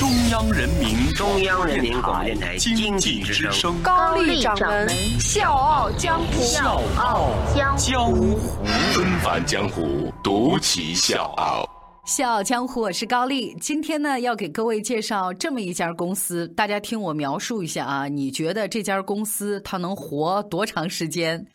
[0.00, 3.82] 中央人民中央人民广播电台经经济之声。
[3.82, 4.88] 高丽掌门
[5.20, 6.42] 笑傲江湖。
[6.42, 8.38] 笑傲江江湖。
[8.94, 11.68] 纷繁江湖，独骑笑傲。
[12.06, 13.54] 笑傲江湖，我是高丽。
[13.60, 21.46] 今天呢，要给各位介绍这么一家公司，大家听我描述一下啊，你觉得这家公司它能活多长时间？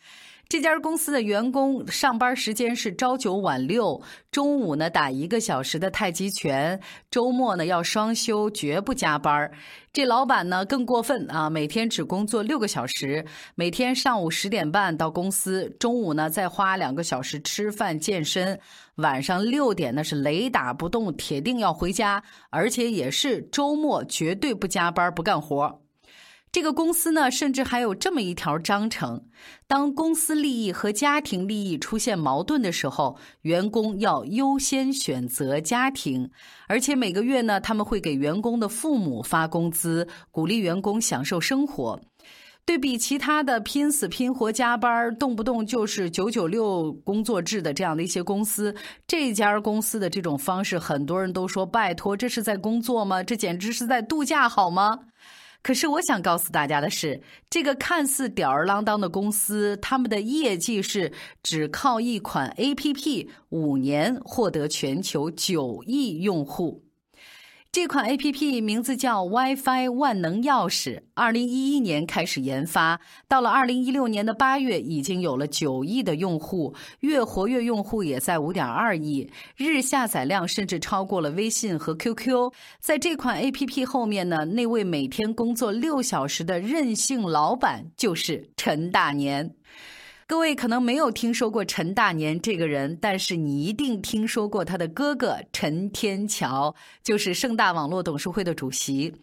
[0.48, 4.00] 这家公司的员工上班时间是朝九晚六，
[4.30, 9.50] 中午呢打一个小时的太极拳，周末呢要双休，绝不加班。
[9.92, 18.60] 这老板呢更过分啊，每天只工作六个小时，每天上午十点半到公司，中午呢再花两个小时吃饭健身，
[18.96, 25.82] 晚上六点呢是雷打不动，铁定要回家，而且也是周末绝对不加班不干活。
[26.52, 29.26] 这个公司呢，甚至还有这么一条章程：
[29.66, 36.30] 当公司利益和家庭利益出现矛盾的时候，员工要优先选择家庭。
[36.66, 42.00] 而且每个月呢，他们会给员工的父母发工资，鼓励员工享受生活。
[42.64, 48.74] 对比其他的拼死拼活加班，动不动就是九九六工作制的这样的一些公司，
[49.06, 53.22] 这家公司的这种方式，很多人都说：“拜托，这是在工作吗？
[53.22, 54.98] 这简直是在度假，好吗？”
[55.66, 61.10] 可是我想告诉大家的是，这个看似吊儿郎当的公司，他们的业绩是
[61.42, 66.85] 只靠一款 APP 五年获得全球九亿用户。
[67.76, 82.50] 这款 APP 名字叫 WiFi 万能钥匙，二零一一年开始研发，到了二零一六年的八月，已经有了九亿的用户，月活跃用户也在五点二亿，日下载量甚至超过了微信和 QQ。
[82.80, 89.54] 在这款 APP 后面呢，那位每天工作六小时的任性老板就是陈大年。
[90.28, 99.14] 各位可能没有听说过陈大年这个人，但是你一定听说过他的哥哥陈天桥，就是盛大网络董事会的主席。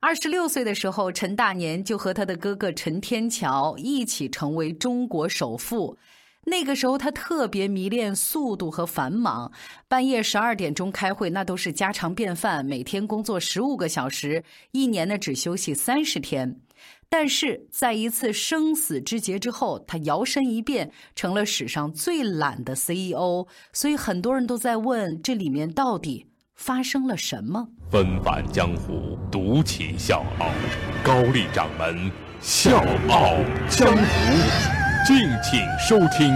[0.00, 5.98] 二十六岁的时候，陈大年就和他的哥哥陈天桥一起成为中国首富。
[6.44, 9.52] 那个时候，他特别迷恋速度和繁忙，
[9.88, 12.64] 半夜十二点钟开会那都是家常便饭。
[12.64, 16.60] 每天工作十五个小时，一年呢只休息三十天。
[17.08, 23.46] 但是在一次生死之劫之后，他摇身一变成了史上最懒的 CEO。
[23.72, 27.68] 所以很多人都在问，这里面到底发生了什么？
[27.90, 30.50] 纷返江湖，独起笑傲。
[31.04, 32.10] 高丽掌门
[32.40, 33.36] 笑傲
[33.68, 34.02] 江湖，
[35.06, 36.34] 敬请收听。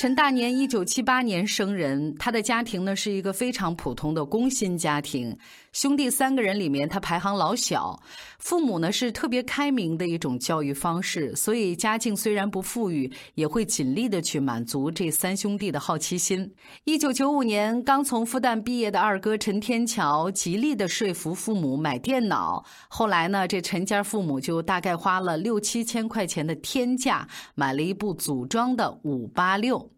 [0.00, 5.36] 陈大年一九七八年生人，他的家庭呢是一个非常普通的工薪家庭，
[5.72, 8.00] 兄弟三个人里面他排行老小，
[8.38, 16.52] 父母呢是特别开明的一种教育方式，所以家境虽然不富裕，也会尽力的去满足这三兄弟的好奇心。
[16.84, 29.90] 一九九五年，刚从复旦毕业的二哥陈天桥极力的说服父母买电脑，后来呢，这陈家父母就大概花了六七千块钱的天价买了一部组装的五八六。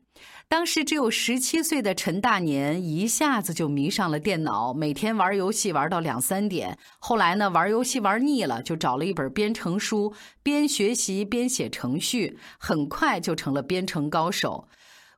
[0.51, 6.77] 当时只有十七岁的陈大年一下子就迷上了电脑，每天玩游戏玩到两三点。
[6.99, 10.13] 后来呢，玩游戏玩腻了，就找了一本编程书，
[10.43, 14.67] 边学习边写程序，很快就成了编程高手。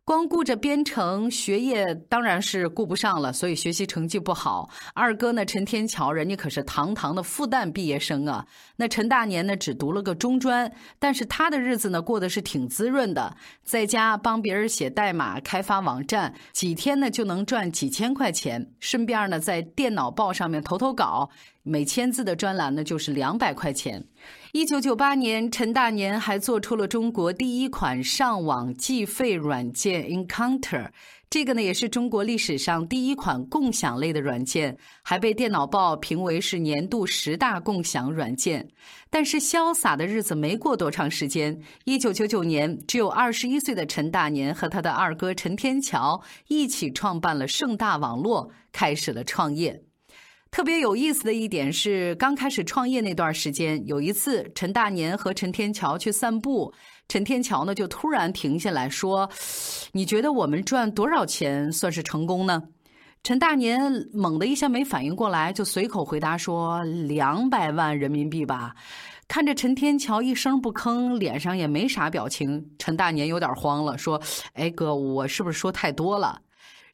[0.05, 4.69] 光顾着编程，学业当然是顾不上了，所以学习成绩不好。
[4.95, 8.45] 二哥呢，陈天桥，人家可是堂堂的复旦毕业生啊。
[8.75, 18.73] 那陈大年呢，只读了个中专，但是他的日子呢，过得是挺滋润的，在家帮别人写代码、开发网站，几天呢就能赚几千块钱。
[18.81, 21.31] 顺便呢，在电脑报上面投投稿，
[21.63, 24.05] 每千字的专栏呢就是两百块钱。
[24.53, 30.91] 一九九八年，陈大年还做出了中国第一款上网计费软件 Encounter，
[31.31, 38.69] 这个呢也是中国历史上第一款共享类的软件，还被电脑报评为是年度十大共享软件。
[39.09, 49.85] 但是潇洒的日子没过多长时间，一九九九年，只有二十一岁的陈大年和他的二哥陈天桥一起创办了盛大网络，开始了创业。
[50.53, 56.71] 特别有意思的一点是，刚开始创业那段时间，有一次陈大年和陈天桥去散步，
[57.09, 59.31] 陈天桥呢就突然停下来说
[59.93, 62.65] ：“你觉得我们赚多少钱算是成功呢？”
[63.25, 63.81] 陈大年
[64.13, 68.75] 猛的一下没反应过来，就随口回答说：“两百万人民币吧。”
[69.27, 74.21] 看着陈天桥一声不吭，脸上也没啥表情，陈大年有点慌了，说
[74.53, 76.43] ：“哎哥，我是不是说太多了？”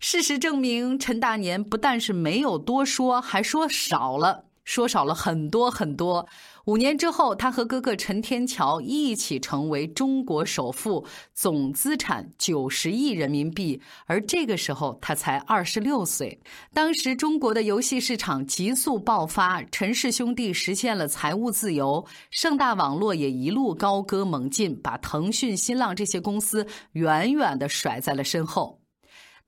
[0.00, 4.44] 事实证明，陈大年不但是没有多说，还说少了。
[4.64, 6.28] 说少了很多很多。
[6.66, 13.80] 五年之后，他和哥哥陈天桥一起成为中国首富，总资产九十亿人民币。
[14.04, 16.38] 而这个时候，他才二十六岁。
[16.74, 28.78] 当时中国的游戏市场急速爆发，陈氏兄弟实现了财务自由，盛大网络也一路高歌猛进，把腾讯、新浪这些公司远远的甩在了身后。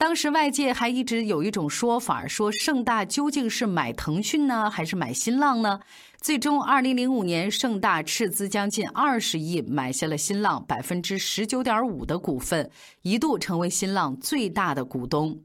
[0.01, 5.79] 当时外界还一直有一种说法，说盛大究竟是买腾讯呢，还是买新浪呢？
[6.23, 12.71] 最终，二零零五年，盛大斥资将近二十亿买下了新浪百分之十九点五的股份，
[13.03, 15.39] 一度成为新浪最大的股东。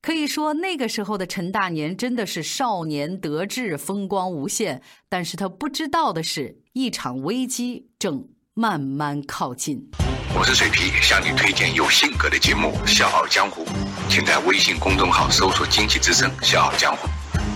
[0.00, 4.82] 可以说，那个时候的陈大年真的是少年得志，风光无限。
[5.08, 9.88] 但是他不知道的是，一场危机正慢慢靠近。
[10.34, 13.64] 我是水皮，向你推荐有性格的节目《笑傲江湖》，
[14.08, 17.06] 请在微信公众号搜索“经济之声笑傲江湖”，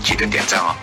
[0.04, 0.76] 记得点赞哦。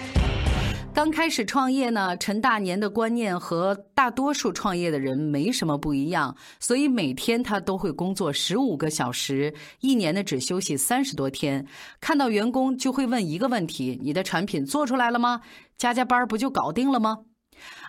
[0.91, 11.63] 刚开始创业呢，陈大年的观念和大多数创业的人没什么不一样，所以每天他都会工作十五个小时，一年呢只休息三十多天。
[12.01, 15.41] 看到员工就会问一个问题：“你的产品做出来了吗？
[15.77, 17.19] 加加班不就搞定了吗？”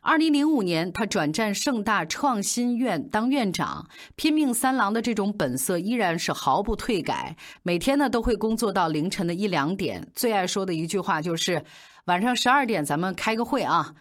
[0.06, 7.34] 二零零五年，他转战盛大创新院当院长，拼命三郎的这种本色依然是毫不退改。
[7.62, 10.06] 每天呢，都会工作到凌晨的一两点。
[10.14, 11.64] 最爱说的一句话就是
[12.04, 13.94] ：“晚上十二点咱们开个会啊。”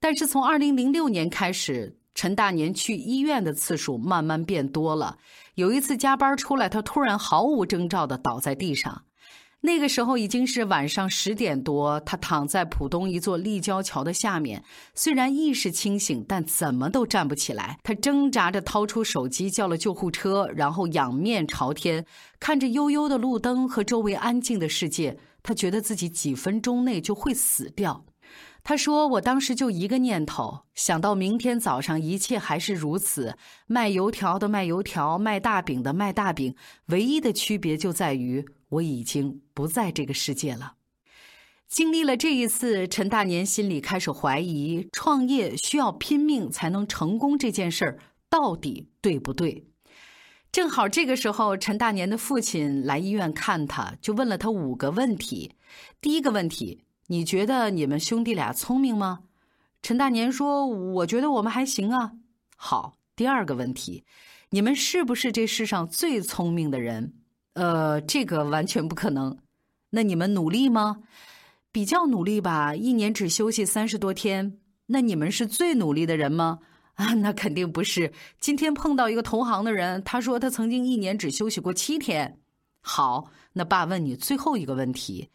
[0.00, 5.18] 但是从二零零六年开始，陈大年去医院的次数慢慢变多了。
[5.56, 9.02] 有一次加班出来，他突然毫无征兆的倒在地上。
[9.62, 14.64] 那个时候已经是晚上十点多，他躺在浦东一座立交桥的下面，
[14.94, 17.78] 虽然意识清醒，但怎么都站不起来。
[17.82, 22.06] 他挣扎着掏出手机叫了救护车，然后仰面朝天，
[22.38, 28.06] 看着悠悠的路灯和周围安静的世界，他觉得自己几分钟内就会死掉。
[28.62, 33.36] 他说：“我当时就一个念头，想到明天早上一切还是如此，
[33.66, 36.54] 卖油条的卖油条，卖大饼的卖大饼，
[36.86, 40.74] 唯一的区别就在于我已经不在这个世界了。”
[41.68, 49.66] 经历了这一次，陈大年心里开始怀疑，创业需要拼命才能成功这件事儿到底对不对？
[50.50, 55.52] 正好这个时候，陈大年的父亲来医院看他，就问了他五个问题。
[56.00, 56.84] 第一个问题。
[57.06, 59.24] 你觉得你们兄弟俩聪明吗？
[59.82, 60.64] 陈大年说
[60.94, 62.12] ：“我觉得我们还行啊。”
[62.54, 64.04] 好，第二个问题，
[64.50, 67.14] 你们是不是这世上最聪明的人？
[67.54, 69.36] 呃，这个完全不可能。
[69.90, 71.02] 那你们努力吗？
[71.72, 74.58] 比较努力吧，一年只休息三十多天。
[74.86, 76.58] 那你们是最努力的人吗？
[76.94, 78.12] 啊，那肯定不是。
[78.40, 82.38] 今天碰到一个同行的人，他说他曾经一年只休息过七天。
[82.80, 85.30] 好，那爸问你最后一个问题。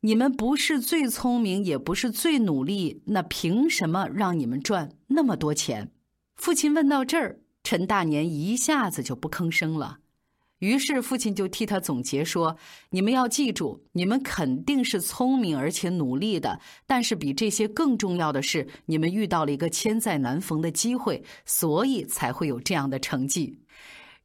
[0.00, 5.90] 你们不是最聪明，也不是最努力，那凭什么让你们赚那么多钱？
[6.34, 9.98] 父亲问到这儿，陈大年一下子就不吭声了。
[10.64, 12.56] 于是父亲就替他总结说
[12.88, 23.58] ：“你们要记住，你们肯定是聪明而且努力的，但是比这些更重要的是，你们遇到了一个千载难逢的机会，所以才会有这样的成绩。”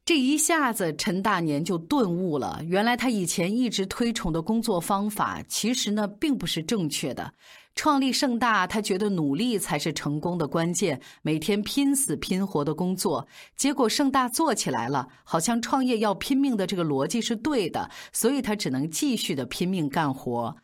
[0.02, 2.60] 这一下子，陈大年就顿悟了。
[2.64, 7.32] 原来他以前一直推崇的工作方法，其实呢并不是正确的。
[7.74, 13.26] 创立盛大，他觉得努力才是成功的关键，每天拼死拼活的工作。
[13.56, 20.56] 结果盛大做起来了，好像创业要拼命的这个逻辑是对的，所以他只能继续的拼命干活。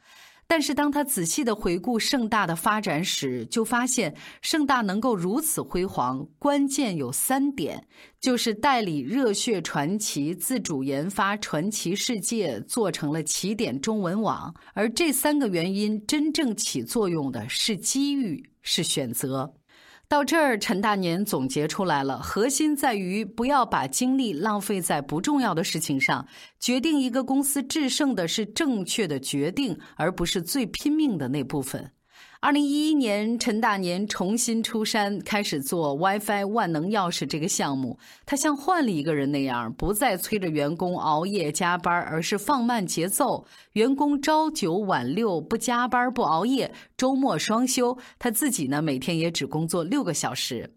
[0.48, 7.86] 但是，当他仔细的回顾盛大的发展史，就发现盛大能够如此辉煌，关键有三点：
[8.20, 14.54] 就是代理热血传奇，自主研发传奇世界，做成了起点中文网。
[14.72, 19.52] 而这三个原因真正起作用的是机遇，是选择。
[20.08, 26.28] 到这儿，陈大年总结出来了，核心在于不要把精力浪费在不重要的事情上。
[26.60, 31.90] 决定一个公司制胜的是正确的决定，而不是最拼命的那部分。
[32.40, 37.98] 二零一一年，陈大年重新出山，开始做 WiFi 万能钥匙这个项目。
[38.26, 43.46] 他像换了一个人那样，不再催着员工熬夜加班，而是放慢节奏。
[43.72, 47.96] 员工朝九晚六，不加班不熬夜，周末双休。
[48.18, 50.74] 他自己呢，每天也只工作六个小时。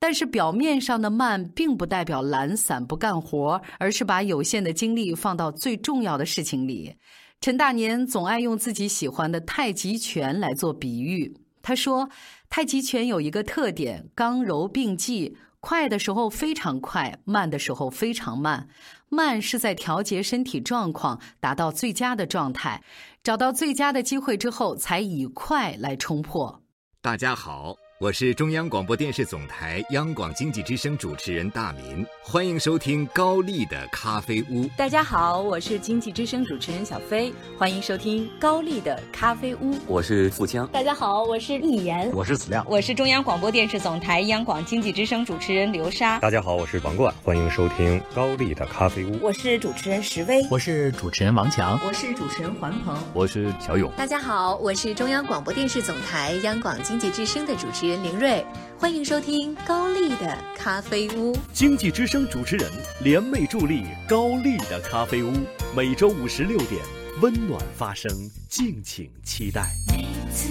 [0.00, 6.94] 但是表面上的慢，并不代表懒散不干活，而是把有限的精力放到最重要的事情里。
[7.40, 11.36] 陈大年总爱用自己喜欢的太极拳来做比喻。
[11.62, 12.10] 他说，
[12.50, 18.68] 太极拳有一个特点，刚柔并济，快的时候非常快，慢的时候非常慢。
[19.08, 22.82] 慢是在调节身体状况，达到最佳的状态，
[23.22, 26.62] 找到最佳的机会之后，才以快来冲破。
[27.00, 27.76] 大家好。
[28.00, 34.70] 我是中央广播电视总台央广经济之声主持人大民，欢迎收听高丽的咖啡屋。
[34.76, 39.76] 大家好，我是经济之声主持人小飞，欢迎收听高丽的咖啡屋。
[39.88, 40.64] 我是富江。
[40.68, 46.20] 大家好，我是易言，我是子亮，我是中央广播电视总台央广经济之声主持人刘莎。
[46.20, 49.18] 大家好，我是王冠，欢迎收听高丽的咖啡屋。
[49.20, 53.90] 我是主持人石威，我是主持人王强，我是主持人环鹏，我是小勇。
[53.96, 58.44] 大家好，我是中央广播电视总台央广经济之声的主持人林瑞。
[58.78, 62.70] 欢迎收听高丽的咖啡屋，经济之声主持人
[63.02, 65.32] 联袂助力高丽的咖啡屋，
[65.74, 66.80] 每周五十六点
[67.20, 68.10] 温暖发声，
[68.48, 69.70] 敬请期待。
[69.88, 70.48] 每次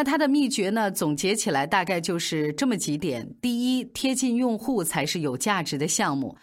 [0.00, 0.90] 那它的秘诀呢？
[0.90, 6.34] 总结起来大概就是这么几点：第一，贴近用户才是有价值的项目。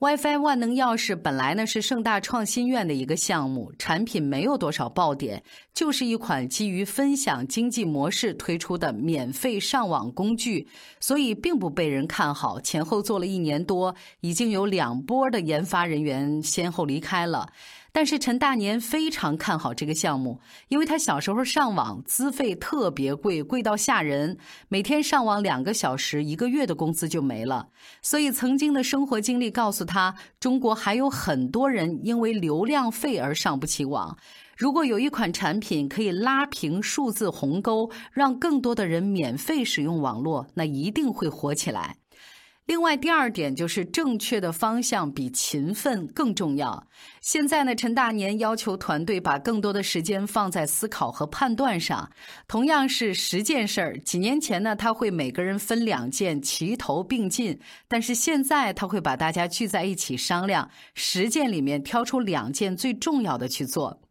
[0.00, 5.42] WiFi 万能钥匙本来呢是盛大创新院的一个项目，产品没有多少爆点，
[5.72, 10.68] 就是一款基于分享经济模式推出的免费上网工具，
[11.00, 12.60] 所以并不被人看好。
[12.60, 17.48] 前后做了一年多，已经有两波的研发人员先后离开了。
[17.96, 20.38] 但是陈大年非常看好这个项目，
[20.68, 24.36] 因为他小时候上网资费特别贵，贵到吓人，
[24.68, 27.68] 每天上网两个小时，一个月的工资就没了。
[28.02, 34.18] 所以曾经的生活经历告诉他，中国还有很多人因为流量费而上不起网。
[34.58, 41.96] 如果有一款产品可以拉平数字鸿沟，让更多的人免费使用网络，那一定会火起来。
[42.66, 46.84] 另外，第二点就是正确的方向比勤奋更重要。
[47.20, 52.10] 现在呢，陈大年要求团队把更多的时间放在思考和判断上。
[52.48, 57.56] 同样是十件事儿，几年前呢，他会每个人分两件齐头并进，
[57.86, 64.02] 但是现在他会把大家聚在一起商量，十件里面挑出两件最重要的去做。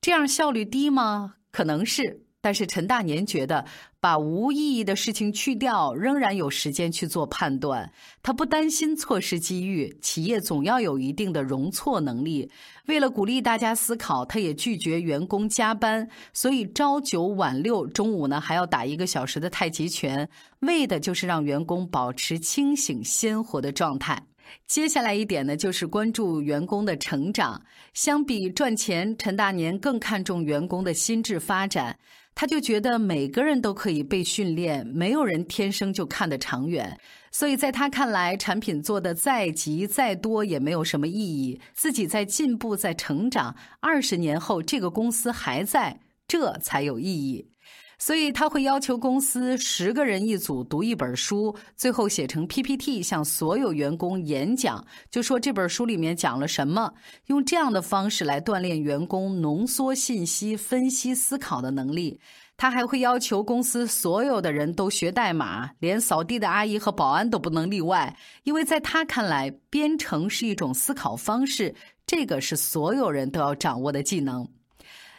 [0.00, 1.34] 这样效率低吗？
[1.52, 2.23] 可能是。
[2.44, 3.64] 但是陈大年觉得，
[4.00, 7.90] 把无意义的事情去掉，仍然有时间去做判断。
[8.22, 12.50] 他不担心错失机遇，企业总要有一定的容错能力。
[12.84, 20.28] 为了鼓励大家思考，他也拒绝员工加班，所以朝九晚六，中午呢还要打一个小时的太极拳，
[20.60, 24.22] 为的就是让员工保持清醒鲜活的状态。
[24.66, 27.58] 接下来一点呢，就是关注员工的成长。
[27.94, 31.98] 相比赚钱，陈大年更看重员工的心智发展。
[32.34, 36.98] 他就觉得每个人都可以被训练，没有人天生就看得长远。
[37.30, 41.60] 所以在他看来，产品做的再急再多也没有什么意义。
[41.72, 47.53] 自己在进步，在成长，二十年后这个公司还在，这才有意义。
[47.98, 56.92] 所以他会要求公司十个人一组读一本书，最后写成 PPT 向所有员工演讲，就说这本书里面讲了什么，
[57.26, 62.20] 用这样的方式来锻炼员工浓缩信息、分析思考的能力。
[62.56, 71.74] 他还会要求公司所有的人都学代码，连扫地的阿姨和保安都不能例外，因为在他看来，编程是一种思考方式，
[72.06, 74.48] 这个是所有人都要掌握的技能。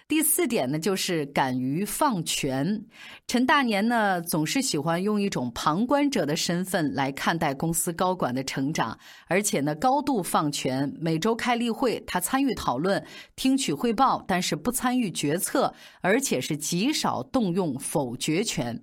[0.07, 2.85] 第四点呢，就是敢于放权。
[3.25, 8.95] 陈大年呢，总是喜欢用一种旁观者的身份来看待公司高管的成长，
[9.27, 10.93] 而且呢，高度放权。
[10.99, 13.03] 每周开例会，他参与讨论、
[13.35, 18.79] 听取汇报，但是不参与决策，而且是极少动用否决权。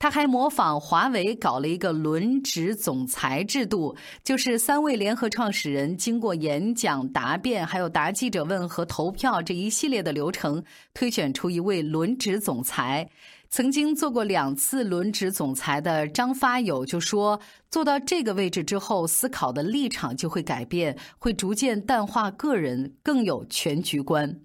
[0.00, 10.64] 他还模仿华为搞了一个轮值总裁制度，就是三位联合创始人经过演讲、答辩，还有答记者问和投票这一系列的流程，
[10.94, 13.06] 推选出一位轮值总裁。
[13.50, 17.38] 曾经做过两次轮值总裁的张发友就说
[17.70, 24.40] ：“做到这个位置之后，思考的立场就会改变，会逐渐淡化个人，更有全局观。”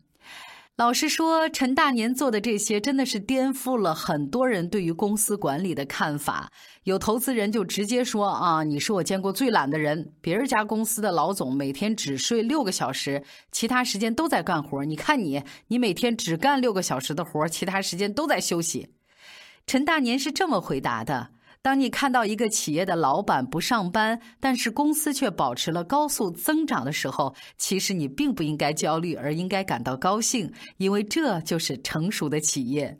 [0.77, 6.51] 老实说，陈大年做的这些真的是颠覆了很多人对于公司管理的看法。
[6.83, 10.11] 有投资人就直接说：“啊，你是我见过最懒的人。
[10.19, 14.83] 别人家公司的老总每天只睡六个小时，其他时间都在干活。
[14.83, 18.89] 你看你，你每天只干六个小时的活，其他时间都在休息。”
[19.65, 21.29] 陈大年是这么回答的。
[21.65, 32.99] 当你看到一个企业的老板不上班，但是公司却保持了高速增长的时候，其实你并不应该焦虑，而应该感到高兴，因为这就是成熟的企业。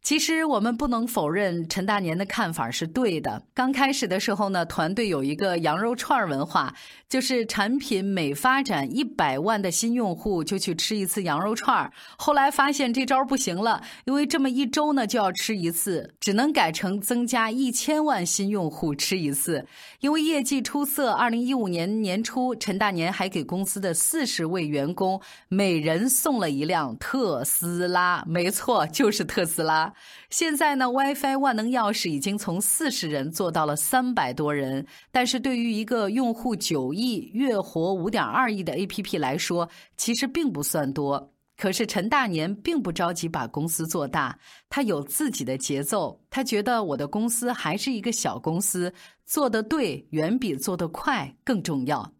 [0.00, 3.42] 其实我们不能否认陈大年的看法是对的。
[3.52, 6.72] 刚开始的时候呢，团队有一个羊肉串文化，
[7.08, 19.66] 就是产品每发展一百万的新用户就去吃一次羊肉串后来发现这招不行了，因为这么一周呢就要吃一次，只能改成增加一千万新用户吃一次。
[20.00, 29.92] 因为业绩出色，二零一五年年初，陈大年还给公司的四十位员工每人送了一辆特斯拉，没错，就是特斯拉。
[30.28, 41.32] 现在呢，WiFi 万能钥匙已经从四十人做到了三百多人，但是对于一个用户九亿、月活五点二亿的 APP 来说，其实并不算多。
[41.56, 44.38] 可是陈大年并不着急把公司做大，
[44.68, 48.92] 他有自己的节奏，他觉得我的公司还是一个小公司，
[49.24, 52.12] 做得对远比做得快更重要。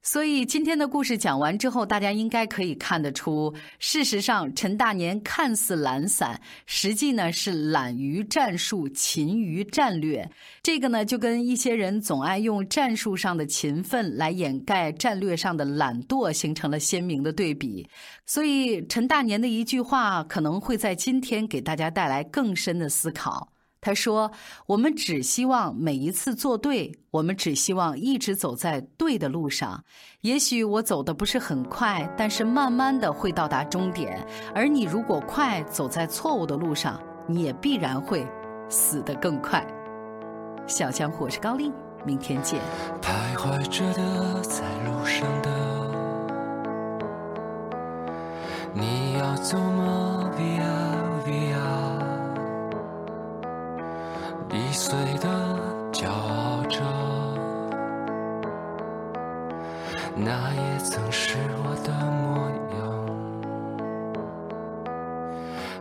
[0.00, 10.26] 所以今天的故事讲完之后，大家应该可以看得出，事实上陈大年看似懒散，实际呢是懒于战术，勤于战略。
[10.62, 17.86] 这个呢就跟一些人总爱用战术上的勤奋来掩盖战略上的懒惰形成了鲜明的对比。
[18.24, 23.52] 所以陈大年的一句话可能会在今天给大家带来更深的思考。
[23.80, 24.30] 他说
[24.66, 29.84] ：“我们只希望每一次做对，我们只希望一直走在对的路上。
[30.22, 34.26] 也许我走的不是很快，但是慢慢的会到达终点。
[34.54, 38.26] 而你如果快走在错误的路上，你也必然会
[38.68, 39.64] 死得更快。”
[40.66, 41.72] 小江湖，我是高丽，
[42.04, 42.60] 明天见。
[43.00, 45.50] 徘徊着的，在路上的，
[48.74, 51.07] 你要走吗？Via
[54.80, 55.28] 碎的
[55.92, 56.78] 骄傲着，
[60.14, 61.92] 那也曾是我的
[62.22, 62.78] 模样。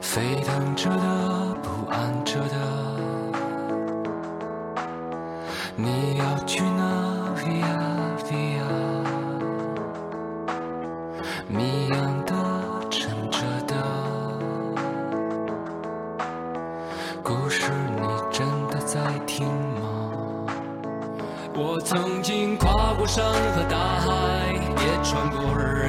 [0.01, 2.56] 沸腾着的，不安着的，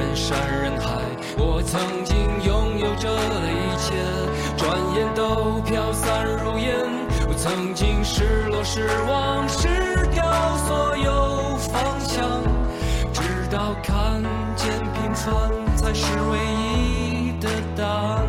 [0.09, 0.89] 人山人海。
[1.37, 3.13] 我曾经拥有着
[3.45, 3.93] 一切，
[4.57, 6.73] 转眼都飘散如烟。
[7.27, 9.67] 我曾经失落失望失
[10.11, 10.23] 掉
[10.65, 12.41] 所有方向，
[13.13, 14.23] 直到看
[14.55, 18.28] 见平凡才是唯一的答案。